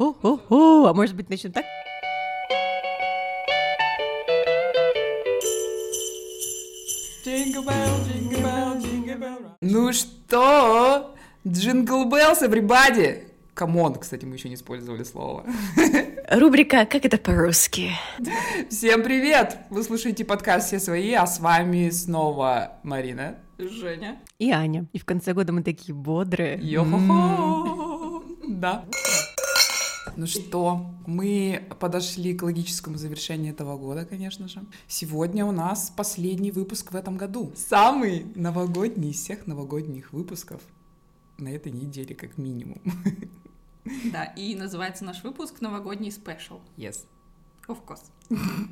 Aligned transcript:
Хо-хо-хо-хо. 0.00 0.86
А 0.86 0.94
может 0.94 1.14
быть, 1.14 1.28
начнем 1.28 1.52
так? 1.52 1.62
Ну 9.60 9.92
что? 9.92 11.14
Jingle 11.46 12.06
Bells, 12.06 12.40
everybody! 12.40 13.24
Come 13.52 13.77
on, 13.77 13.96
кстати, 13.96 14.24
мы 14.24 14.36
еще 14.36 14.48
не 14.48 14.54
использовали 14.54 15.04
слово. 15.04 15.44
Рубрика 16.30 16.86
«Как 16.86 17.04
это 17.04 17.18
по-русски?» 17.18 17.90
Всем 18.70 19.02
привет! 19.02 19.58
Вы 19.68 19.82
слушаете 19.82 20.24
подкаст 20.24 20.68
«Все 20.68 20.80
свои», 20.80 21.12
а 21.12 21.26
с 21.26 21.40
вами 21.40 21.90
снова 21.90 22.78
Марина, 22.84 23.36
Женя. 23.58 24.18
И 24.38 24.50
Аня. 24.50 24.86
И 24.94 24.98
в 24.98 25.04
конце 25.04 25.34
года 25.34 25.52
мы 25.52 25.62
такие 25.62 25.94
бодрые. 25.94 26.58
Йо-хо-хо! 26.62 28.24
Да. 28.48 28.84
Ну 30.16 30.26
что, 30.26 30.86
мы 31.06 31.66
подошли 31.78 32.34
к 32.34 32.42
логическому 32.42 32.96
завершению 32.96 33.52
этого 33.52 33.76
года, 33.76 34.04
конечно 34.04 34.48
же. 34.48 34.62
Сегодня 34.86 35.44
у 35.46 35.52
нас 35.52 35.92
последний 35.96 36.50
выпуск 36.50 36.92
в 36.92 36.96
этом 36.96 37.16
году. 37.16 37.52
Самый 37.56 38.26
новогодний 38.34 39.10
из 39.10 39.16
всех 39.16 39.46
новогодних 39.46 40.12
выпусков 40.12 40.60
на 41.38 41.48
этой 41.48 41.72
неделе, 41.72 42.14
как 42.14 42.38
минимум. 42.38 42.80
Да, 44.12 44.24
и 44.24 44.54
называется 44.54 45.04
наш 45.04 45.24
выпуск 45.24 45.62
«Новогодний 45.62 46.12
спешл». 46.12 46.60
Yes. 46.76 47.06
Of 47.66 47.78
course. 47.86 48.02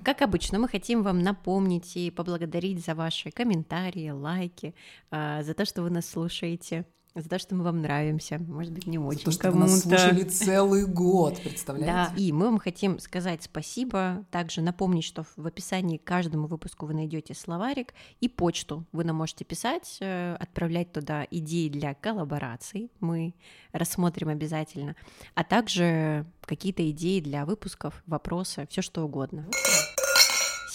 Как 0.04 0.22
обычно, 0.22 0.58
мы 0.58 0.68
хотим 0.68 1.02
вам 1.02 1.20
напомнить 1.20 1.96
и 1.96 2.10
поблагодарить 2.10 2.84
за 2.84 2.94
ваши 2.94 3.30
комментарии, 3.30 4.10
лайки, 4.10 4.74
а, 5.10 5.42
за 5.42 5.54
то, 5.54 5.64
что 5.64 5.82
вы 5.82 5.90
нас 5.90 6.08
слушаете, 6.08 6.84
за 7.22 7.28
то, 7.28 7.38
что 7.38 7.54
мы 7.54 7.64
вам 7.64 7.82
нравимся. 7.82 8.38
Может 8.38 8.72
быть, 8.72 8.86
не 8.86 8.98
очень 8.98 9.20
За 9.20 9.24
то, 9.26 9.30
что 9.32 9.50
вы 9.50 9.58
нас 9.60 9.80
слушали 9.82 10.24
целый 10.24 10.86
год, 10.86 11.34
Да, 11.34 11.40
представляете? 11.42 12.14
и 12.16 12.32
мы 12.32 12.46
вам 12.46 12.58
хотим 12.58 12.98
сказать 12.98 13.42
спасибо, 13.42 14.24
также 14.30 14.60
напомнить, 14.60 15.04
что 15.04 15.24
в 15.36 15.46
описании 15.46 15.96
к 15.98 16.04
каждому 16.04 16.46
выпуску 16.46 16.86
вы 16.86 16.94
найдете 16.94 17.34
словарик 17.34 17.94
и 18.20 18.28
почту. 18.28 18.84
Вы 18.92 19.04
нам 19.04 19.16
можете 19.16 19.44
писать, 19.44 19.98
э, 20.00 20.36
отправлять 20.38 20.92
туда 20.92 21.26
идеи 21.30 21.68
для 21.68 21.94
коллабораций, 21.94 22.90
мы 23.00 23.34
рассмотрим 23.72 24.28
обязательно, 24.28 24.96
а 25.34 25.44
также 25.44 26.26
какие-то 26.42 26.88
идеи 26.90 27.20
для 27.20 27.44
выпусков, 27.44 28.02
вопросы, 28.06 28.66
все 28.70 28.82
что 28.82 29.04
угодно. 29.04 29.46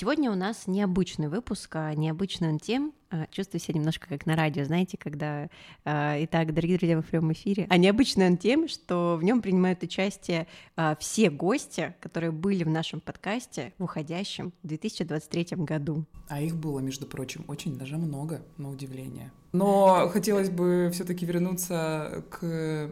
Сегодня 0.04 0.30
у 0.34 0.36
нас 0.36 0.68
необычный 0.68 1.30
выпуск, 1.30 1.78
а 1.78 1.94
необычный 1.94 2.50
он 2.50 2.60
тем, 2.60 2.92
а, 3.10 3.26
чувствую 3.32 3.62
себя 3.62 3.80
немножко 3.80 4.06
как 4.10 4.26
на 4.26 4.36
радио, 4.36 4.66
знаете, 4.66 4.98
когда, 4.98 5.48
а, 5.86 6.18
итак, 6.20 6.54
дорогие 6.54 6.78
друзья, 6.78 6.98
мы 6.98 7.04
в 7.04 7.06
прямом 7.06 7.32
эфире, 7.32 7.68
а 7.70 7.78
необычный 7.78 8.28
он 8.28 8.36
тем, 8.36 8.68
что 8.68 9.16
в 9.18 9.24
нем 9.24 9.42
принимают 9.42 9.82
участие 9.82 10.48
а, 10.76 10.98
все 10.98 11.30
гости, 11.30 11.96
которые 12.02 12.32
были 12.32 12.66
в 12.66 12.70
нашем 12.70 13.00
подкасте 13.00 13.72
в 13.78 13.86
уходящем 13.86 14.52
2023 14.64 15.56
году. 15.60 16.04
А 16.28 16.42
их 16.42 16.58
было, 16.58 16.82
между 16.82 17.06
прочим, 17.06 17.46
очень 17.48 17.78
даже 17.78 17.96
много, 17.96 18.42
на 18.58 18.72
удивление. 18.72 19.32
Но 19.54 20.10
хотелось 20.12 20.50
бы 20.50 20.90
все-таки 20.92 21.26
вернуться 21.26 22.26
к 22.30 22.92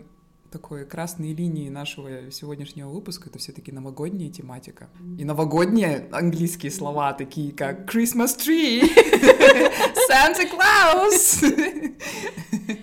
такой 0.52 0.86
красной 0.86 1.34
линии 1.34 1.70
нашего 1.70 2.30
сегодняшнего 2.32 2.90
выпуска. 2.90 3.30
Это 3.30 3.40
все-таки 3.40 3.72
новогодняя 3.72 4.30
тематика. 4.32 4.90
И 5.18 5.24
новогодние 5.24 6.08
английские 6.12 6.72
слова, 6.72 7.14
такие 7.14 7.52
как 7.54 7.94
Christmas 7.94 8.38
tree, 8.38 8.82
Santa 10.10 10.46
Claus. 10.52 11.42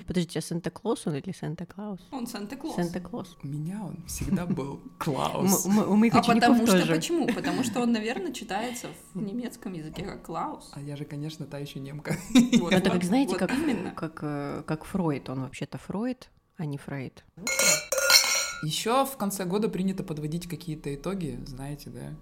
Подождите, 0.06 0.38
а 0.38 0.42
Санта-Клаус 0.42 1.06
он 1.06 1.14
или 1.16 1.32
Санта-Клаус? 1.32 2.00
Он 2.10 2.26
Санта-Клаус. 2.26 2.76
Санта-Клаус. 2.76 3.36
У 3.42 3.46
меня 3.46 3.82
он 3.84 4.02
всегда 4.06 4.46
был 4.46 4.80
Клаус. 4.98 5.66
м- 5.66 5.90
У 5.90 5.96
моих 5.96 6.14
А 6.14 6.22
потому 6.22 6.66
что 6.66 6.86
почему? 6.86 7.26
Потому 7.26 7.62
что 7.62 7.80
он, 7.80 7.92
наверное, 7.98 8.32
читается 8.32 8.88
в 9.12 9.22
немецком 9.22 9.74
языке 9.74 10.02
как 10.02 10.22
Клаус. 10.22 10.70
А 10.72 10.80
я 10.80 10.96
же, 10.96 11.04
конечно, 11.04 11.44
та 11.46 11.58
еще 11.58 11.78
немка. 11.80 12.16
Вот, 12.58 12.72
Это 12.72 12.88
вот, 12.90 12.92
как, 12.98 13.04
знаете, 13.04 13.30
вот 13.32 13.38
как, 13.38 13.52
именно. 13.52 13.90
как, 13.90 14.18
э, 14.22 14.62
как 14.66 14.84
Фройд, 14.84 15.28
он 15.28 15.42
вообще-то 15.42 15.76
Фройд, 15.78 16.30
а 16.58 16.66
не 16.66 16.76
Фрейд. 16.76 17.24
Еще 18.62 19.04
в 19.06 19.16
конце 19.16 19.44
года 19.44 19.68
принято 19.68 20.02
подводить 20.02 20.48
какие-то 20.48 20.94
итоги, 20.94 21.38
знаете, 21.46 21.90
да? 21.90 22.14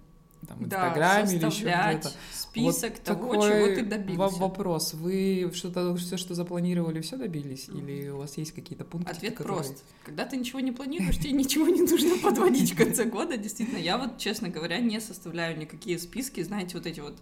Там, 0.47 0.59
в 0.59 0.67
Да, 0.67 0.89
Инстаграме 0.89 1.29
или 1.31 1.37
еще 1.37 1.49
составлять 1.49 1.99
где-то. 2.01 2.15
список 2.31 2.91
Вот 2.93 3.03
того, 3.03 3.33
такой 3.33 3.49
чего 3.49 3.75
ты 3.75 3.83
добился. 3.83 4.37
вопрос. 4.39 4.93
Вы 4.93 5.51
что-то, 5.55 5.95
все, 5.95 6.15
что 6.17 6.35
запланировали, 6.35 7.01
все 7.01 7.17
добились? 7.17 7.67
Или 7.69 8.09
у 8.09 8.17
вас 8.17 8.37
есть 8.37 8.51
какие-то 8.51 8.85
пункты? 8.85 9.11
Ответ 9.11 9.35
которые- 9.35 9.63
прост. 9.63 9.83
Когда 10.05 10.25
ты 10.25 10.37
ничего 10.37 10.59
не 10.59 10.71
планируешь, 10.71 11.17
тебе 11.17 11.31
ничего 11.31 11.67
не 11.69 11.81
нужно 11.81 12.17
подводить 12.21 12.73
в 12.73 12.77
конце 12.77 13.05
года. 13.05 13.35
Действительно, 13.35 13.79
я 13.79 13.97
вот, 13.97 14.19
честно 14.19 14.49
говоря, 14.49 14.77
не 14.79 15.01
составляю 15.01 15.57
никакие 15.57 15.97
списки, 15.97 16.43
знаете, 16.43 16.77
вот 16.77 16.85
эти 16.85 16.99
вот 16.99 17.17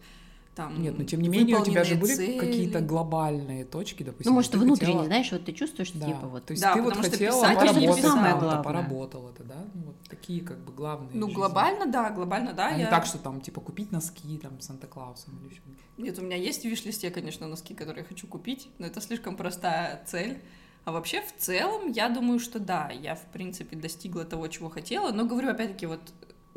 там 0.56 0.82
Нет, 0.82 0.98
но 0.98 1.04
тем 1.04 1.22
не 1.22 1.30
менее 1.30 1.58
у 1.58 1.64
тебя 1.66 1.84
же 1.84 1.96
были 1.96 2.14
цели. 2.16 2.40
какие-то 2.40 2.80
глобальные 2.80 3.66
точки, 3.66 4.04
допустим. 4.04 4.32
Ну, 4.32 4.36
может, 4.36 4.52
ты 4.52 4.58
внутренне, 4.58 4.94
хотела- 4.94 5.06
знаешь, 5.06 5.32
вот 5.32 5.46
ты 5.46 5.52
чувствуешь, 5.52 5.90
что 5.90 6.00
Да. 6.00 6.06
типа 6.08 6.28
вот... 6.28 6.46
То 6.46 6.52
есть 6.52 6.64
Да, 6.64 6.74
ты 6.74 6.82
вот 6.82 6.90
потому 6.94 7.04
что 7.04 7.12
хотела 7.12 7.46
это 7.46 7.56
поработать 7.60 8.02
главное. 8.04 8.64
поработал 8.64 9.30
это, 9.30 9.44
да? 9.44 9.66
Ну, 9.74 9.82
вот 9.88 9.96
такие 10.10 10.42
как 10.42 10.58
бы 10.60 10.72
главные 10.72 11.10
Ну, 11.14 11.28
жизни. 11.28 11.36
глобально, 11.36 11.86
да, 11.88 12.10
глобально, 12.10 12.54
да. 12.54 12.68
А 12.68 12.72
я... 12.72 12.78
не 12.78 12.86
так, 12.86 13.06
что 13.06 13.18
там, 13.18 13.42
типа, 13.42 13.60
купить 13.62 13.92
носки 13.92 14.38
там 14.38 14.60
Санта-Клаусом 14.62 15.38
или 15.42 15.52
еще. 15.52 15.62
Нет, 15.98 16.18
у 16.20 16.22
меня 16.22 16.38
есть 16.38 16.62
в 16.62 16.66
виш-листе, 16.66 17.12
конечно, 17.12 17.48
носки, 17.48 17.74
которые 17.74 18.04
я 18.04 18.08
хочу 18.08 18.26
купить, 18.28 18.70
но 18.80 18.88
это 18.88 19.02
слишком 19.02 19.36
простая 19.36 20.02
цель. 20.06 20.40
А 20.86 20.92
вообще, 20.92 21.22
в 21.22 21.36
целом, 21.42 21.92
я 21.92 22.10
думаю, 22.10 22.40
что 22.40 22.60
да, 22.60 22.92
я, 22.92 23.16
в 23.16 23.26
принципе, 23.34 23.76
достигла 23.76 24.24
того, 24.24 24.48
чего 24.48 24.70
хотела, 24.70 25.12
но 25.12 25.26
говорю, 25.26 25.50
опять-таки, 25.50 25.88
вот 25.88 26.00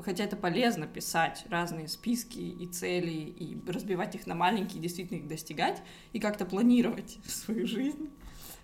хотя 0.02 0.24
это 0.24 0.36
полезно 0.36 0.86
писать 0.86 1.44
разные 1.50 1.88
списки 1.88 2.38
и 2.38 2.66
цели, 2.66 3.10
и 3.10 3.58
разбивать 3.66 4.14
их 4.14 4.26
на 4.26 4.34
маленькие, 4.34 4.80
действительно 4.80 5.18
их 5.18 5.28
достигать, 5.28 5.82
и 6.12 6.20
как-то 6.20 6.46
планировать 6.46 7.18
свою 7.26 7.66
жизнь. 7.66 8.10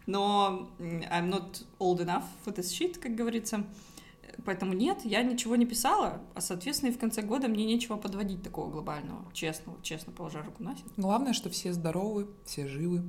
Но 0.06 0.70
I'm 0.78 1.30
not 1.30 1.64
old 1.78 2.00
enough 2.00 2.24
for 2.44 2.54
this 2.54 2.70
shit, 2.70 2.98
как 2.98 3.14
говорится. 3.14 3.64
Поэтому 4.44 4.72
нет, 4.72 5.04
я 5.04 5.22
ничего 5.22 5.56
не 5.56 5.66
писала, 5.66 6.20
а, 6.34 6.40
соответственно, 6.40 6.90
и 6.90 6.92
в 6.92 6.98
конце 6.98 7.22
года 7.22 7.46
мне 7.46 7.64
нечего 7.64 7.96
подводить 7.96 8.42
такого 8.42 8.70
глобального, 8.70 9.24
честно, 9.32 9.72
вот 9.72 9.82
честно 9.82 10.12
положа 10.12 10.42
руку 10.42 10.62
на 10.62 10.74
сердце. 10.74 10.90
Главное, 10.96 11.32
что 11.32 11.50
все 11.50 11.72
здоровы, 11.72 12.28
все 12.44 12.66
живы. 12.66 13.02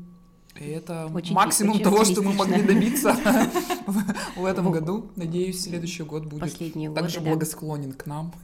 И 0.60 0.68
это 0.70 1.08
Очень 1.14 1.34
максимум 1.36 1.76
очень 1.76 1.84
того, 1.84 2.06
что 2.06 2.22
мы 2.22 2.34
могли 2.34 2.62
добиться 2.62 3.14
в- 4.36 4.46
этом 4.46 4.72
году. 4.72 5.12
Надеюсь, 5.16 5.64
следующий 5.64 6.04
год 6.04 6.26
будет 6.26 6.58
также 6.96 7.20
благосклонен 7.20 7.94
к 7.94 8.06
нам. 8.06 8.34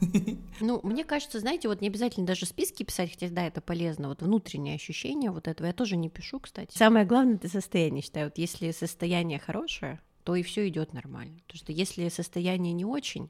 Ну, 0.60 0.78
мне 0.84 1.04
кажется, 1.04 1.40
знаете, 1.40 1.68
вот 1.68 1.80
не 1.80 1.88
обязательно 1.88 2.26
даже 2.26 2.46
списки 2.46 2.82
писать, 2.84 3.10
хотя 3.10 3.28
да, 3.28 3.46
это 3.46 3.60
полезно, 3.60 4.08
вот 4.08 4.22
внутреннее 4.22 4.76
ощущение 4.76 5.30
вот 5.30 5.48
этого 5.48 5.66
я 5.66 5.72
тоже 5.72 5.96
не 5.96 6.08
пишу, 6.08 6.38
кстати. 6.38 6.76
Самое 6.76 7.04
главное 7.04 7.34
это 7.34 7.48
состояние, 7.48 8.02
считаю. 8.02 8.26
Вот 8.26 8.38
если 8.38 8.70
состояние 8.70 9.38
хорошее, 9.40 9.98
то 10.24 10.36
и 10.36 10.42
все 10.42 10.68
идет 10.68 10.92
нормально. 10.92 11.40
Потому 11.46 11.58
что 11.58 11.72
если 11.72 12.08
состояние 12.08 12.72
не 12.72 12.84
очень, 12.84 13.28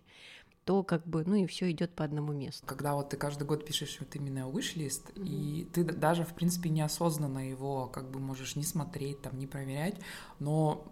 то 0.64 0.84
как 0.84 1.06
бы, 1.06 1.24
ну 1.26 1.34
и 1.34 1.46
все 1.46 1.70
идет 1.70 1.90
по 1.92 2.04
одному 2.04 2.32
месту. 2.32 2.64
Когда 2.66 2.94
вот 2.94 3.10
ты 3.10 3.16
каждый 3.16 3.44
год 3.44 3.64
пишешь 3.64 3.96
вот 3.98 4.14
именно 4.14 4.48
wish-лист, 4.48 5.10
и 5.16 5.68
ты 5.72 5.82
даже, 5.84 6.24
в 6.24 6.34
принципе, 6.34 6.70
неосознанно 6.70 7.50
его 7.50 7.88
как 7.88 8.10
бы 8.10 8.20
можешь 8.20 8.54
не 8.54 8.62
смотреть, 8.62 9.20
там, 9.22 9.38
не 9.38 9.46
проверять, 9.46 9.96
но 10.38 10.84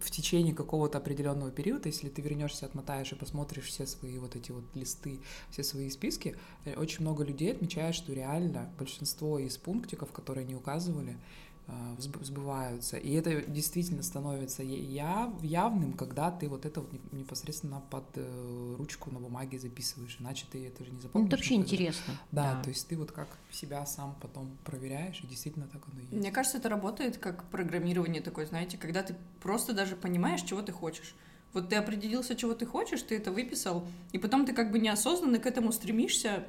в 0.00 0.10
течение 0.10 0.54
какого-то 0.54 0.98
определенного 0.98 1.50
периода, 1.50 1.88
если 1.88 2.08
ты 2.08 2.22
вернешься, 2.22 2.66
отмотаешь 2.66 3.12
и 3.12 3.16
посмотришь 3.16 3.66
все 3.66 3.86
свои 3.86 4.18
вот 4.18 4.34
эти 4.34 4.50
вот 4.50 4.64
листы, 4.74 5.20
все 5.50 5.62
свои 5.62 5.90
списки, 5.90 6.36
э, 6.64 6.74
очень 6.74 7.02
много 7.02 7.22
людей 7.24 7.52
отмечают, 7.52 7.94
что 7.94 8.12
реально 8.12 8.68
большинство 8.78 9.38
из 9.38 9.56
пунктиков, 9.56 10.10
которые 10.10 10.44
они 10.44 10.56
указывали, 10.56 11.16
сбываются. 11.98 12.96
И 12.96 13.12
это 13.12 13.40
действительно 13.42 14.02
становится 14.02 14.62
я- 14.62 15.32
явным, 15.42 15.92
когда 15.94 16.30
ты 16.30 16.48
вот 16.48 16.66
это 16.66 16.80
вот 16.80 16.92
не- 16.92 17.00
непосредственно 17.20 17.80
под 17.90 18.04
э, 18.16 18.74
ручку 18.78 19.10
на 19.10 19.18
бумаге 19.18 19.58
записываешь, 19.58 20.16
иначе 20.20 20.46
ты 20.50 20.66
это 20.66 20.84
же 20.84 20.90
не 20.90 20.96
Ну, 20.96 21.02
запомнишь. 21.02 21.28
это 21.28 21.36
вообще 21.36 21.54
интересно. 21.54 22.14
Да, 22.32 22.60
то 22.62 22.68
есть 22.68 22.86
ты 22.88 22.96
вот 22.96 23.12
как 23.12 23.28
себя 23.50 23.84
сам 23.86 24.16
потом 24.20 24.56
проверяешь, 24.64 25.20
и 25.22 25.26
действительно 25.26 25.66
так 25.66 25.82
оно 25.90 26.00
и 26.00 26.02
есть. 26.02 26.12
Мне 26.12 26.30
кажется, 26.30 26.58
это 26.58 26.68
работает 26.68 27.18
как 27.18 27.44
программирование 27.50 28.20
такое, 28.22 28.46
знаете, 28.46 28.76
когда 28.76 29.02
ты 29.02 29.16
просто 29.40 29.72
даже 29.72 29.96
понимаешь, 29.96 30.42
чего 30.42 30.60
ты 30.62 30.72
хочешь. 30.72 31.14
Вот 31.52 31.68
ты 31.68 31.76
определился, 31.76 32.34
чего 32.34 32.52
ты 32.54 32.66
хочешь, 32.66 33.00
ты 33.02 33.16
это 33.16 33.30
выписал, 33.30 33.86
и 34.12 34.18
потом 34.18 34.44
ты 34.44 34.52
как 34.52 34.72
бы 34.72 34.80
неосознанно 34.80 35.38
к 35.38 35.46
этому 35.46 35.70
стремишься, 35.72 36.46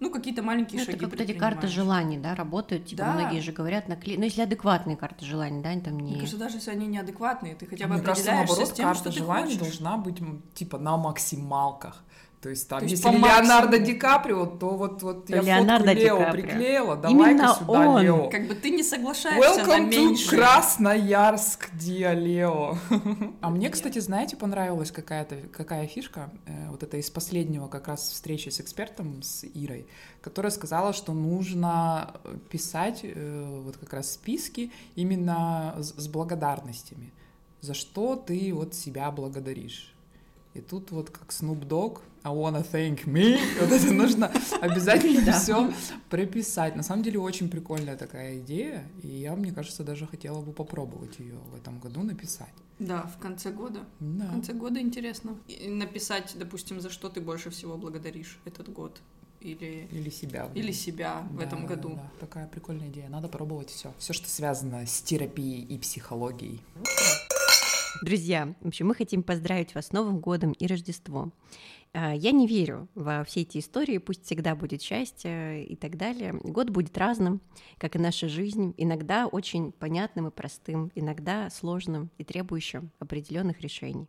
ну, 0.00 0.10
какие-то 0.10 0.42
маленькие 0.42 0.78
Ну, 0.78 0.82
это 0.82 0.92
шаги 0.92 1.04
как 1.04 1.10
вот 1.10 1.20
эти 1.20 1.32
карты 1.32 1.66
желаний, 1.68 2.18
да, 2.18 2.34
работают, 2.34 2.86
типа 2.86 3.04
Да. 3.04 3.12
многие 3.14 3.40
же 3.40 3.52
говорят, 3.52 3.88
накле... 3.88 4.16
ну 4.18 4.24
если 4.24 4.42
адекватные 4.42 4.96
карты 4.96 5.24
желаний, 5.24 5.62
да, 5.62 5.70
они 5.70 5.80
там 5.80 5.94
Мне 5.94 6.10
не... 6.12 6.14
кажется, 6.16 6.36
даже 6.38 6.56
если 6.56 6.70
они 6.70 6.86
неадекватные, 6.86 7.54
ты 7.54 7.66
хотя 7.66 7.86
бы 7.86 7.94
Мне 7.94 8.02
кажется, 8.02 8.30
определяешься 8.32 8.54
наоборот, 8.56 8.68
с 8.68 8.76
тем, 8.76 8.86
карта 8.86 9.00
что 9.00 9.12
ты 9.12 9.18
желаний 9.18 9.44
хочешь. 9.44 9.58
должна 9.60 9.96
быть 9.96 10.18
типа 10.54 10.78
на 10.78 10.96
максималках. 10.96 12.02
То 12.46 12.50
есть 12.50 12.68
там, 12.68 12.78
То 12.78 12.84
есть 12.84 13.04
если 13.04 13.18
Леонардо. 13.18 13.78
Ди 13.80 13.94
Каприо, 13.94 14.46
то 14.46 14.68
вот, 14.76 15.02
вот 15.02 15.28
я 15.28 15.42
Леонардо 15.42 15.86
фотку 15.88 15.98
Ди 15.98 16.04
Лео 16.04 16.18
Каприо. 16.18 16.32
приклеила, 16.44 16.94
Именно 17.08 17.38
давай-ка 17.38 17.54
сюда 17.58 17.72
он. 17.90 18.02
Лео. 18.02 18.30
Как 18.30 18.46
бы 18.46 18.54
ты 18.54 18.70
не 18.70 18.84
соглашаешься 18.84 19.64
на 19.64 19.68
Welcome 19.68 19.86
to 19.86 19.88
меньше. 19.88 20.28
Красноярск, 20.30 21.70
Диа 21.74 22.12
Лео. 22.12 22.78
А 23.40 23.50
мне, 23.50 23.68
кстати, 23.68 23.98
знаете, 23.98 24.36
понравилась 24.36 24.92
какая-то 24.92 25.38
какая 25.52 25.88
фишка, 25.88 26.30
э, 26.46 26.70
вот 26.70 26.84
это 26.84 26.98
из 26.98 27.10
последнего 27.10 27.66
как 27.66 27.88
раз 27.88 28.10
встречи 28.12 28.50
с 28.50 28.60
экспертом, 28.60 29.24
с 29.24 29.44
Ирой, 29.52 29.88
которая 30.20 30.52
сказала, 30.52 30.92
что 30.92 31.14
нужно 31.14 32.14
писать 32.48 33.00
э, 33.02 33.60
вот 33.64 33.76
как 33.76 33.92
раз 33.92 34.12
списки 34.12 34.70
именно 34.94 35.74
с 35.80 36.06
благодарностями. 36.06 37.12
За 37.60 37.74
что 37.74 38.14
ты 38.14 38.54
вот 38.54 38.72
себя 38.72 39.10
благодаришь. 39.10 39.95
И 40.56 40.60
тут 40.62 40.90
вот 40.90 41.10
как 41.10 41.28
Snoop 41.28 41.66
Dogg, 41.68 42.00
I 42.22 42.30
wanna 42.32 42.66
thank 42.72 43.04
me, 43.04 43.38
вот 43.60 43.70
это 43.70 43.92
нужно 43.92 44.32
обязательно 44.60 45.32
все 45.32 45.72
прописать. 46.08 46.74
На 46.76 46.82
самом 46.82 47.02
деле 47.02 47.18
очень 47.18 47.48
прикольная 47.50 47.96
такая 47.96 48.38
идея, 48.38 48.82
и 49.02 49.08
я, 49.08 49.36
мне 49.36 49.52
кажется, 49.52 49.84
даже 49.84 50.06
хотела 50.06 50.40
бы 50.40 50.52
попробовать 50.52 51.18
ее 51.18 51.36
в 51.52 51.56
этом 51.56 51.78
году 51.78 52.02
написать. 52.02 52.48
Да, 52.78 53.02
в 53.02 53.18
конце 53.18 53.50
года. 53.52 53.80
В 54.00 54.18
Да. 54.18 54.26
конце 54.28 54.52
года 54.54 54.80
интересно. 54.80 55.36
И 55.48 55.68
написать, 55.68 56.34
допустим, 56.38 56.80
за 56.80 56.90
что 56.90 57.08
ты 57.08 57.20
больше 57.20 57.50
всего 57.50 57.76
благодаришь 57.76 58.38
этот 58.46 58.72
год. 58.72 58.98
Или, 59.42 59.86
Или 59.92 60.10
себя. 60.10 60.48
или 60.54 60.72
себя 60.72 61.20
в 61.30 61.36
Да, 61.36 61.44
этом 61.44 61.62
да, 61.62 61.68
году. 61.68 61.90
да. 61.90 62.10
Такая 62.18 62.46
прикольная 62.48 62.88
идея. 62.88 63.08
Надо 63.10 63.28
пробовать 63.28 63.70
все. 63.70 63.92
Все, 63.98 64.12
что 64.14 64.28
связано 64.28 64.86
с 64.86 65.02
терапией 65.02 65.62
и 65.62 65.78
психологией. 65.78 66.60
Друзья, 68.02 68.54
в 68.60 68.68
общем, 68.68 68.88
мы 68.88 68.94
хотим 68.94 69.22
поздравить 69.22 69.74
вас 69.74 69.86
с 69.86 69.92
Новым 69.92 70.20
годом 70.20 70.52
и 70.52 70.66
Рождеством. 70.66 71.32
А, 71.94 72.14
Я 72.14 72.32
не 72.32 72.46
верю 72.46 72.88
во 72.94 73.24
все 73.24 73.42
эти 73.42 73.58
истории, 73.58 73.98
пусть 73.98 74.24
всегда 74.24 74.54
будет 74.54 74.82
счастье 74.82 75.64
и 75.64 75.76
так 75.76 75.96
далее. 75.96 76.32
Год 76.32 76.70
будет 76.70 76.96
разным, 76.98 77.40
как 77.78 77.96
и 77.96 77.98
наша 77.98 78.28
жизнь, 78.28 78.74
иногда 78.76 79.26
очень 79.26 79.72
понятным 79.72 80.28
и 80.28 80.30
простым, 80.30 80.92
иногда 80.94 81.48
сложным 81.50 82.10
и 82.18 82.24
требующим 82.24 82.90
определенных 82.98 83.60
решений. 83.60 84.08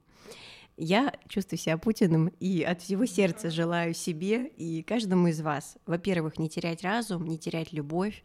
Я 0.75 1.13
чувствую 1.27 1.57
себя 1.57 1.77
Путиным 1.77 2.27
и 2.39 2.61
от 2.61 2.81
всего 2.81 3.05
сердца 3.05 3.49
желаю 3.49 3.93
себе 3.93 4.47
и 4.47 4.83
каждому 4.83 5.27
из 5.27 5.41
вас, 5.41 5.77
во-первых, 5.87 6.37
не 6.37 6.49
терять 6.49 6.83
разум, 6.83 7.25
не 7.25 7.39
терять 7.39 7.73
любовь, 7.73 8.23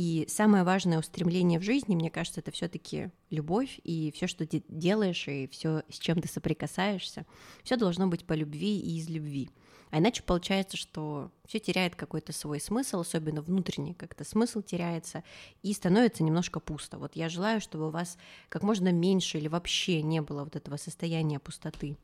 и 0.00 0.24
самое 0.28 0.64
важное 0.64 0.98
устремление 0.98 1.60
в 1.60 1.62
жизни, 1.62 1.94
мне 1.94 2.08
кажется, 2.08 2.40
это 2.40 2.50
все-таки 2.50 3.10
любовь 3.28 3.80
и 3.84 4.10
все, 4.16 4.26
что 4.28 4.46
ты 4.46 4.64
делаешь, 4.66 5.28
и 5.28 5.46
все, 5.48 5.82
с 5.90 5.98
чем 5.98 6.22
ты 6.22 6.26
соприкасаешься, 6.26 7.26
все 7.62 7.76
должно 7.76 8.06
быть 8.06 8.24
по 8.24 8.32
любви 8.32 8.80
и 8.80 8.96
из 8.96 9.10
любви. 9.10 9.50
А 9.90 9.98
иначе 9.98 10.22
получается, 10.22 10.76
что 10.76 11.30
все 11.46 11.58
теряет 11.58 11.96
какой-то 11.96 12.32
свой 12.32 12.60
смысл, 12.60 13.00
особенно 13.00 13.42
внутренний, 13.42 13.94
как-то 13.94 14.24
смысл 14.24 14.62
теряется, 14.62 15.24
и 15.62 15.72
становится 15.72 16.22
немножко 16.22 16.60
пусто. 16.60 16.98
Вот 16.98 17.16
я 17.16 17.28
желаю, 17.28 17.60
чтобы 17.60 17.88
у 17.88 17.90
вас 17.90 18.16
как 18.48 18.62
можно 18.62 18.92
меньше 18.92 19.38
или 19.38 19.48
вообще 19.48 20.02
не 20.02 20.20
было 20.20 20.44
вот 20.44 20.54
этого 20.54 20.76
состояния 20.76 21.40
пустоты. 21.40 21.96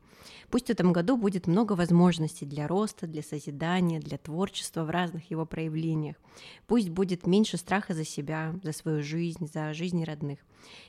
Пусть 0.49 0.67
в 0.67 0.71
этом 0.71 0.91
году 0.91 1.15
будет 1.15 1.47
много 1.47 1.73
возможностей 1.73 2.45
для 2.45 2.67
роста, 2.67 3.07
для 3.07 3.23
созидания, 3.23 3.99
для 3.99 4.17
творчества 4.17 4.83
в 4.83 4.89
разных 4.89 5.29
его 5.31 5.45
проявлениях. 5.45 6.17
Пусть 6.67 6.89
будет 6.89 7.25
меньше 7.25 7.57
страха 7.57 7.93
за 7.93 8.03
себя, 8.03 8.53
за 8.63 8.73
свою 8.73 9.01
жизнь, 9.03 9.47
за 9.47 9.73
жизни 9.73 10.03
родных. 10.03 10.39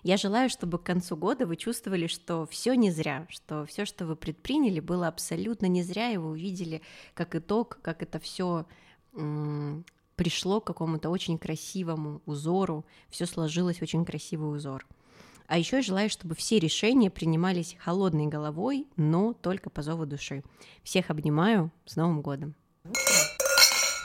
Я 0.02 0.16
желаю, 0.16 0.50
чтобы 0.50 0.78
к 0.78 0.84
концу 0.84 1.16
года 1.16 1.46
вы 1.46 1.56
чувствовали, 1.56 2.06
что 2.06 2.46
все 2.46 2.74
не 2.74 2.90
зря, 2.90 3.26
что 3.28 3.66
все, 3.66 3.84
что 3.84 4.06
вы 4.06 4.16
предприняли, 4.16 4.80
было 4.80 5.08
абсолютно 5.08 5.66
не 5.66 5.82
зря, 5.82 6.10
и 6.10 6.16
вы 6.16 6.30
увидели 6.30 6.82
как 7.14 7.34
итог, 7.34 7.78
как 7.82 8.02
это 8.02 8.18
все 8.18 8.66
пришло 10.16 10.60
к 10.60 10.66
какому-то 10.66 11.10
очень 11.10 11.38
красивому 11.38 12.20
узору, 12.26 12.84
все 13.08 13.26
сложилось 13.26 13.82
очень 13.82 14.04
красивый 14.04 14.54
узор. 14.56 14.86
А 15.46 15.56
еще 15.56 15.76
я 15.76 15.82
желаю, 15.82 16.10
чтобы 16.10 16.34
все 16.34 16.58
решения 16.58 17.10
принимались 17.10 17.76
холодной 17.78 18.26
головой, 18.26 18.86
но 18.96 19.32
только 19.32 19.70
по 19.70 19.80
зову 19.80 20.04
души. 20.04 20.42
Всех 20.82 21.10
обнимаю. 21.10 21.70
С 21.86 21.96
Новым 21.96 22.20
годом! 22.20 22.54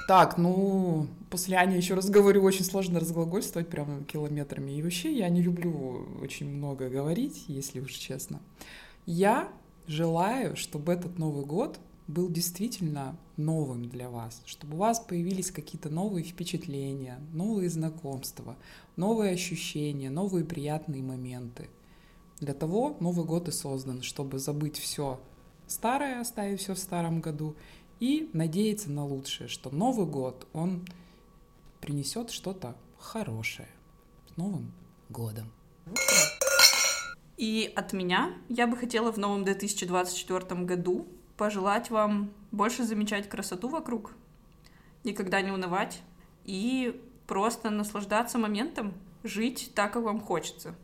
Так, 0.07 0.37
ну, 0.37 1.07
после 1.29 1.57
Ани 1.57 1.77
еще 1.77 1.93
раз 1.93 2.09
говорю, 2.09 2.43
очень 2.43 2.65
сложно 2.65 2.99
разглагольствовать 2.99 3.69
прямо 3.69 4.03
километрами. 4.03 4.71
И 4.71 4.81
вообще 4.81 5.13
я 5.15 5.29
не 5.29 5.41
люблю 5.41 6.05
очень 6.21 6.49
много 6.49 6.89
говорить, 6.89 7.45
если 7.47 7.79
уж 7.79 7.91
честно. 7.91 8.41
Я 9.05 9.49
желаю, 9.87 10.55
чтобы 10.57 10.93
этот 10.93 11.17
Новый 11.17 11.45
год 11.45 11.79
был 12.07 12.29
действительно 12.29 13.17
новым 13.37 13.87
для 13.87 14.09
вас, 14.09 14.41
чтобы 14.45 14.75
у 14.75 14.79
вас 14.79 14.99
появились 14.99 15.51
какие-то 15.51 15.89
новые 15.89 16.25
впечатления, 16.25 17.19
новые 17.31 17.69
знакомства, 17.69 18.57
новые 18.97 19.31
ощущения, 19.31 20.09
новые 20.09 20.43
приятные 20.43 21.01
моменты. 21.01 21.69
Для 22.39 22.53
того 22.53 22.97
Новый 22.99 23.25
год 23.25 23.47
и 23.47 23.51
создан, 23.51 24.01
чтобы 24.01 24.37
забыть 24.37 24.77
все 24.77 25.21
старое, 25.67 26.19
оставить 26.19 26.59
все 26.59 26.73
в 26.73 26.79
старом 26.79 27.21
году 27.21 27.55
и 28.03 28.29
надеяться 28.33 28.91
на 28.91 29.05
лучшее, 29.05 29.47
что 29.47 29.69
Новый 29.69 30.05
год, 30.05 30.45
он 30.51 30.85
принесет 31.79 32.31
что-то 32.31 32.75
хорошее. 32.99 33.69
С 34.27 34.35
Новым 34.35 34.73
годом! 35.07 35.49
И 37.37 37.71
от 37.73 37.93
меня 37.93 38.33
я 38.49 38.67
бы 38.67 38.75
хотела 38.75 39.13
в 39.13 39.17
новом 39.17 39.45
2024 39.45 40.65
году 40.65 41.07
пожелать 41.37 41.91
вам 41.91 42.33
больше 42.51 42.83
замечать 42.83 43.29
красоту 43.29 43.69
вокруг, 43.69 44.13
никогда 45.05 45.39
не 45.39 45.51
унывать 45.51 46.01
и 46.43 47.01
просто 47.25 47.69
наслаждаться 47.69 48.37
моментом, 48.37 48.93
жить 49.23 49.71
так, 49.75 49.93
как 49.93 50.03
вам 50.03 50.19
хочется. 50.19 50.75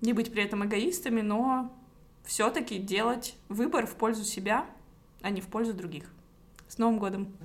Не 0.00 0.12
быть 0.12 0.32
при 0.32 0.42
этом 0.42 0.66
эгоистами, 0.66 1.20
но 1.20 1.72
все-таки 2.24 2.78
делать 2.78 3.36
выбор 3.48 3.86
в 3.86 3.94
пользу 3.94 4.24
себя, 4.24 4.66
а 5.22 5.30
не 5.30 5.40
в 5.40 5.46
пользу 5.46 5.72
других. 5.72 6.10
С 6.68 6.78
Новым 6.78 6.98
годом! 6.98 7.36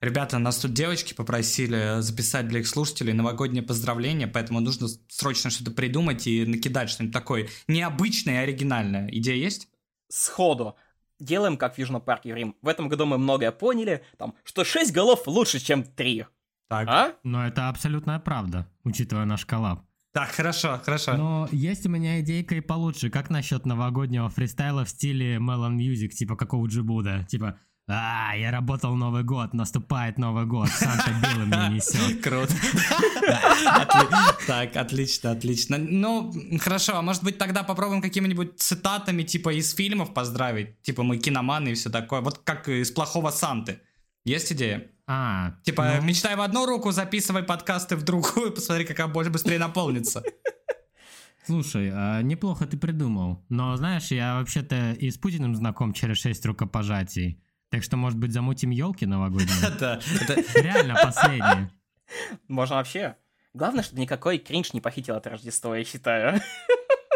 Ребята, 0.00 0.38
нас 0.38 0.58
тут 0.58 0.74
девочки 0.74 1.14
попросили 1.14 2.00
записать 2.00 2.46
для 2.46 2.60
их 2.60 2.68
слушателей 2.68 3.14
новогоднее 3.14 3.62
поздравление, 3.62 4.26
поэтому 4.26 4.60
нужно 4.60 4.88
срочно 5.08 5.48
что-то 5.48 5.70
придумать 5.70 6.26
и 6.26 6.44
накидать 6.44 6.90
что-нибудь 6.90 7.14
такое 7.14 7.48
необычное 7.68 8.34
и 8.34 8.42
оригинальное. 8.42 9.08
Идея 9.10 9.36
есть? 9.36 9.68
Сходу. 10.08 10.76
Делаем 11.18 11.56
как 11.56 11.76
в 11.76 11.78
Южном 11.78 12.02
парке 12.02 12.34
Рим. 12.34 12.54
В 12.60 12.68
этом 12.68 12.88
году 12.88 13.06
мы 13.06 13.16
многое 13.16 13.50
поняли, 13.50 14.04
там, 14.18 14.34
что 14.44 14.64
6 14.64 14.92
голов 14.92 15.26
лучше, 15.26 15.58
чем 15.58 15.84
3. 15.84 16.26
Так. 16.68 16.88
А? 16.88 17.14
Но 17.22 17.46
это 17.46 17.70
абсолютная 17.70 18.18
правда, 18.18 18.68
учитывая 18.82 19.24
наш 19.24 19.46
коллаб. 19.46 19.86
Так, 20.14 20.30
хорошо, 20.30 20.80
хорошо. 20.84 21.16
Но 21.16 21.48
есть 21.50 21.84
у 21.86 21.88
меня 21.88 22.20
идейка 22.20 22.54
и 22.54 22.60
получше. 22.60 23.10
Как 23.10 23.30
насчет 23.30 23.66
новогоднего 23.66 24.28
фристайла 24.28 24.84
в 24.84 24.88
стиле 24.88 25.38
Melon 25.38 25.76
Music, 25.76 26.10
типа 26.10 26.36
как 26.36 26.54
у 26.54 26.64
Джибуда? 26.68 27.26
Типа, 27.28 27.58
а, 27.88 28.36
я 28.36 28.52
работал 28.52 28.94
Новый 28.94 29.24
год, 29.24 29.54
наступает 29.54 30.16
Новый 30.16 30.46
год, 30.46 30.68
Санта 30.68 31.10
белый 31.20 31.46
мне 31.46 31.76
несет. 31.76 32.22
Круто. 32.22 32.54
Так, 34.46 34.76
отлично, 34.76 35.32
отлично. 35.32 35.78
Ну, 35.78 36.32
хорошо, 36.60 36.96
а 36.96 37.02
может 37.02 37.24
быть 37.24 37.36
тогда 37.36 37.64
попробуем 37.64 38.00
какими-нибудь 38.00 38.60
цитатами 38.60 39.24
типа 39.24 39.52
из 39.52 39.74
фильмов 39.74 40.14
поздравить? 40.14 40.80
Типа 40.82 41.02
мы 41.02 41.18
киноманы 41.18 41.70
и 41.70 41.74
все 41.74 41.90
такое. 41.90 42.20
Вот 42.20 42.38
как 42.44 42.68
из 42.68 42.92
«Плохого 42.92 43.30
Санты». 43.30 43.80
Есть 44.24 44.52
идея? 44.52 44.86
А, 45.06 45.56
Типа, 45.64 45.96
ну, 45.96 46.02
мечтай 46.06 46.34
в 46.36 46.40
одну 46.40 46.64
руку, 46.66 46.90
записывай 46.90 47.42
подкасты 47.42 47.96
в 47.96 48.02
другую, 48.02 48.52
посмотри, 48.54 48.84
какая 48.84 49.06
больше 49.06 49.30
быстрее 49.30 49.58
наполнится. 49.58 50.22
Слушай, 51.46 51.90
а, 51.92 52.22
неплохо 52.22 52.66
ты 52.66 52.78
придумал. 52.78 53.44
Но 53.50 53.76
знаешь, 53.76 54.06
я 54.10 54.36
вообще-то 54.36 54.92
и 54.92 55.10
с 55.10 55.18
Путиным 55.18 55.54
знаком 55.54 55.92
через 55.92 56.18
шесть 56.18 56.46
рукопожатий. 56.46 57.42
Так 57.70 57.82
что, 57.82 57.96
может 57.96 58.18
быть, 58.18 58.32
замутим 58.32 58.70
елки 58.70 59.04
новогодние? 59.04 59.54
Это, 59.62 60.00
это 60.20 60.60
Реально 60.60 60.94
последние. 61.02 61.70
Можно 62.48 62.76
вообще. 62.76 63.16
Главное, 63.52 63.82
чтобы 63.82 64.00
никакой 64.00 64.38
кринж 64.38 64.72
не 64.72 64.80
похитил 64.80 65.16
это 65.16 65.30
Рождество, 65.30 65.74
я 65.74 65.84
считаю. 65.84 66.40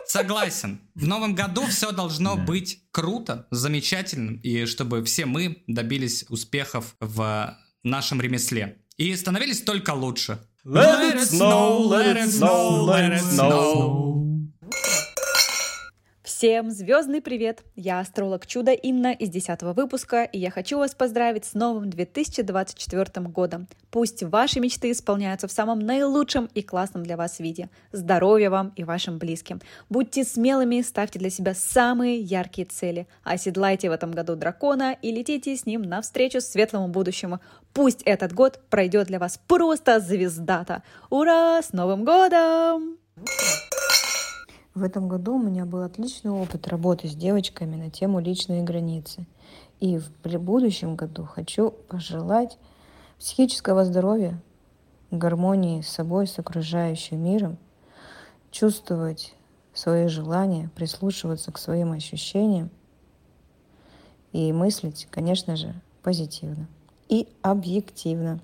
согласен. 0.06 0.80
В 0.94 1.06
новом 1.06 1.34
году 1.34 1.62
все 1.66 1.92
должно 1.92 2.36
Да. 2.36 2.42
быть 2.42 2.82
круто, 2.90 3.46
замечательным, 3.50 4.36
и 4.36 4.66
чтобы 4.66 5.02
все 5.04 5.26
мы 5.26 5.62
добились 5.66 6.24
успехов 6.28 6.94
в 7.00 7.56
нашем 7.88 8.20
ремесле. 8.20 8.78
И 8.96 9.14
становились 9.16 9.62
только 9.62 9.90
лучше. 9.90 10.38
Let 10.64 11.14
it 11.14 11.20
snow, 11.20 11.88
let 11.88 12.16
it 12.16 12.28
snow, 12.28 12.84
let 12.84 13.12
it 13.12 13.22
snow. 13.22 14.27
Всем 16.38 16.70
звездный 16.70 17.20
привет! 17.20 17.64
Я 17.74 17.98
астролог 17.98 18.46
Чудо 18.46 18.70
Инна 18.70 19.10
из 19.10 19.28
10 19.28 19.60
выпуска, 19.74 20.22
и 20.22 20.38
я 20.38 20.52
хочу 20.52 20.78
вас 20.78 20.94
поздравить 20.94 21.44
с 21.44 21.54
новым 21.54 21.90
2024 21.90 23.26
годом. 23.26 23.66
Пусть 23.90 24.22
ваши 24.22 24.60
мечты 24.60 24.92
исполняются 24.92 25.48
в 25.48 25.50
самом 25.50 25.80
наилучшем 25.80 26.48
и 26.54 26.62
классном 26.62 27.02
для 27.02 27.16
вас 27.16 27.40
виде. 27.40 27.70
Здоровья 27.90 28.50
вам 28.50 28.72
и 28.76 28.84
вашим 28.84 29.18
близким. 29.18 29.60
Будьте 29.90 30.22
смелыми, 30.22 30.80
ставьте 30.82 31.18
для 31.18 31.30
себя 31.30 31.54
самые 31.54 32.20
яркие 32.20 32.68
цели. 32.68 33.08
Оседлайте 33.24 33.90
в 33.90 33.92
этом 33.92 34.12
году 34.12 34.36
дракона 34.36 34.96
и 35.02 35.10
летите 35.10 35.56
с 35.56 35.66
ним 35.66 35.82
навстречу 35.82 36.40
светлому 36.40 36.86
будущему. 36.86 37.40
Пусть 37.72 38.02
этот 38.04 38.32
год 38.32 38.60
пройдет 38.70 39.08
для 39.08 39.18
вас 39.18 39.40
просто 39.48 39.98
звездата. 39.98 40.84
Ура! 41.10 41.60
С 41.60 41.72
Новым 41.72 42.04
годом! 42.04 42.98
В 44.78 44.84
этом 44.84 45.08
году 45.08 45.34
у 45.34 45.42
меня 45.42 45.64
был 45.64 45.82
отличный 45.82 46.30
опыт 46.30 46.68
работы 46.68 47.08
с 47.08 47.14
девочками 47.16 47.74
на 47.74 47.90
тему 47.90 48.20
личные 48.20 48.62
границы. 48.62 49.26
И 49.80 49.98
в 49.98 50.38
будущем 50.38 50.94
году 50.94 51.24
хочу 51.24 51.72
пожелать 51.72 52.56
психического 53.18 53.84
здоровья, 53.84 54.40
гармонии 55.10 55.80
с 55.80 55.88
собой, 55.88 56.28
с 56.28 56.38
окружающим 56.38 57.20
миром, 57.24 57.58
чувствовать 58.52 59.34
свои 59.74 60.06
желания, 60.06 60.70
прислушиваться 60.76 61.50
к 61.50 61.58
своим 61.58 61.90
ощущениям 61.90 62.70
и 64.30 64.52
мыслить, 64.52 65.08
конечно 65.10 65.56
же, 65.56 65.74
позитивно 66.04 66.68
и 67.08 67.26
объективно. 67.42 68.38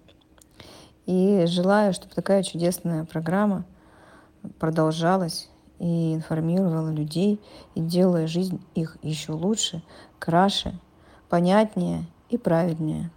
И 1.07 1.45
желаю, 1.47 1.95
чтобы 1.95 2.13
такая 2.13 2.43
чудесная 2.43 3.05
программа 3.05 3.65
продолжалась 4.59 5.49
и 5.85 6.15
информировала 6.15 6.91
людей, 6.91 7.39
и 7.75 7.81
делая 7.81 8.27
жизнь 8.27 8.59
их 8.75 8.97
еще 9.03 9.33
лучше, 9.33 9.83
краше, 10.19 10.81
понятнее 11.29 12.07
и 12.31 12.39
праведнее. 12.39 13.11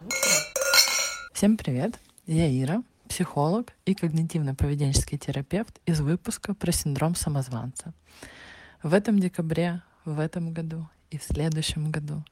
Всем 1.31 1.55
привет! 1.55 1.97
Я 2.25 2.49
Ира, 2.61 2.83
психолог 3.07 3.71
и 3.85 3.93
когнитивно-поведенческий 3.93 5.17
терапевт 5.17 5.79
из 5.85 6.01
выпуска 6.01 6.53
про 6.53 6.73
синдром 6.73 7.15
самозванца. 7.15 7.93
В 8.83 8.93
этом 8.93 9.17
декабре, 9.17 9.81
в 10.03 10.19
этом 10.19 10.51
году 10.51 10.89
и 11.09 11.17
в 11.17 11.23
следующем 11.23 11.89
году 11.89 12.25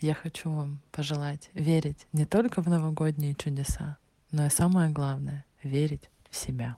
я 0.00 0.14
хочу 0.14 0.52
вам 0.52 0.78
пожелать 0.92 1.50
верить 1.52 2.06
не 2.12 2.26
только 2.26 2.62
в 2.62 2.68
новогодние 2.68 3.34
чудеса, 3.34 3.96
но 4.30 4.46
и 4.46 4.50
самое 4.50 4.90
главное— 4.90 5.44
верить 5.64 6.08
в 6.30 6.36
себя. 6.36 6.76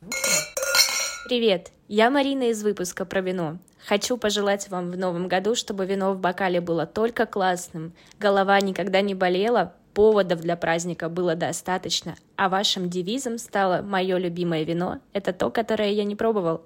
Привет, 1.27 1.73
я 1.89 2.09
Марина 2.09 2.51
из 2.51 2.63
выпуска 2.63 3.05
про 3.05 3.21
вино. 3.21 3.59
Хочу 3.85 4.17
пожелать 4.17 4.69
вам 4.69 4.93
в 4.93 4.97
новом 4.97 5.27
году, 5.27 5.57
чтобы 5.57 5.85
вино 5.85 6.13
в 6.13 6.21
бокале 6.21 6.61
было 6.61 6.87
только 6.87 7.27
классным, 7.27 7.95
голова 8.21 8.61
никогда 8.61 9.01
не 9.01 9.17
болела, 9.17 9.75
поводов 9.93 10.41
для 10.43 10.57
праздника 10.57 11.09
было 11.09 11.35
достаточно, 11.35 12.15
а 12.37 12.49
вашим 12.49 12.89
девизом 12.89 13.39
стало 13.39 13.83
«Мое 13.83 14.19
любимое 14.19 14.63
вино»— 14.63 15.01
это 15.13 15.33
то, 15.33 15.51
которое 15.51 15.91
я 15.91 16.05
не 16.05 16.15
пробовал. 16.15 16.63